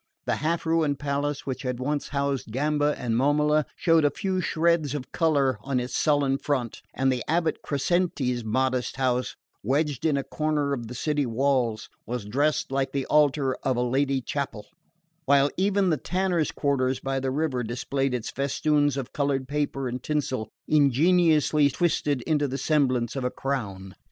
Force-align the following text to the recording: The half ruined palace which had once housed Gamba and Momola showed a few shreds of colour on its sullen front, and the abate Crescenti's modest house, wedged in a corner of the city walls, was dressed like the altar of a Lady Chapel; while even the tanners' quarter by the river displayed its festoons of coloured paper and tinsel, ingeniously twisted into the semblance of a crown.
The 0.25 0.37
half 0.37 0.65
ruined 0.65 0.97
palace 0.97 1.45
which 1.45 1.61
had 1.61 1.79
once 1.79 2.07
housed 2.07 2.51
Gamba 2.51 2.95
and 2.97 3.13
Momola 3.13 3.65
showed 3.75 4.03
a 4.03 4.09
few 4.09 4.41
shreds 4.41 4.95
of 4.95 5.11
colour 5.11 5.59
on 5.61 5.79
its 5.79 5.95
sullen 5.95 6.39
front, 6.39 6.81
and 6.95 7.11
the 7.11 7.23
abate 7.27 7.61
Crescenti's 7.61 8.43
modest 8.43 8.95
house, 8.95 9.35
wedged 9.61 10.03
in 10.03 10.17
a 10.17 10.23
corner 10.23 10.73
of 10.73 10.87
the 10.87 10.95
city 10.95 11.27
walls, 11.27 11.87
was 12.07 12.25
dressed 12.25 12.71
like 12.71 12.93
the 12.93 13.05
altar 13.11 13.53
of 13.61 13.77
a 13.77 13.83
Lady 13.83 14.21
Chapel; 14.21 14.65
while 15.25 15.51
even 15.55 15.91
the 15.91 15.97
tanners' 15.97 16.51
quarter 16.51 16.95
by 17.03 17.19
the 17.19 17.29
river 17.29 17.61
displayed 17.61 18.15
its 18.15 18.31
festoons 18.31 18.97
of 18.97 19.13
coloured 19.13 19.47
paper 19.47 19.87
and 19.87 20.01
tinsel, 20.01 20.49
ingeniously 20.67 21.69
twisted 21.69 22.23
into 22.23 22.47
the 22.47 22.57
semblance 22.57 23.15
of 23.15 23.23
a 23.23 23.29
crown. 23.29 23.93